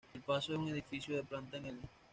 [0.15, 1.77] El pazo es un edificio de planta en "L".